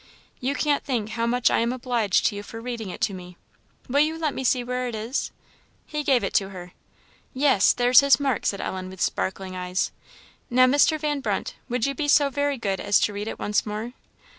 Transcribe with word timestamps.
You 0.39 0.55
can't 0.55 0.83
think 0.83 1.09
how 1.09 1.27
much 1.27 1.51
I 1.51 1.59
am 1.59 1.71
obliged 1.71 2.25
to 2.25 2.35
you 2.35 2.41
for 2.41 2.59
reading 2.59 2.89
it 2.89 3.01
to 3.01 3.13
me. 3.13 3.37
Will 3.87 3.99
you 3.99 4.17
let 4.17 4.33
me 4.33 4.43
see 4.43 4.63
where 4.63 4.87
it 4.87 4.95
is?" 4.95 5.29
He 5.85 6.01
gave 6.03 6.23
it 6.23 6.35
her. 6.39 6.71
"Yes, 7.35 7.71
there's 7.71 7.99
his 7.99 8.19
mark!" 8.19 8.47
said 8.47 8.61
Ellen, 8.61 8.89
with 8.89 8.99
sparkling 8.99 9.55
eyes. 9.55 9.91
"Now, 10.49 10.65
Mr. 10.65 10.99
Van 10.99 11.19
Brunt, 11.19 11.53
would 11.69 11.85
you 11.85 11.93
be 11.93 12.07
so 12.07 12.31
very 12.31 12.57
good 12.57 12.79
as 12.79 12.99
to 13.01 13.13
read 13.13 13.27
it 13.27 13.37
once 13.37 13.63
more?" 13.63 13.93